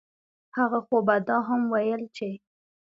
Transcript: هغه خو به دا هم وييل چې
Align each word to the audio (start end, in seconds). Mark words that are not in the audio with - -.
هغه 0.57 0.79
خو 0.87 0.97
به 1.07 1.15
دا 1.27 1.37
هم 1.47 1.61
وييل 1.73 2.03
چې 2.15 2.29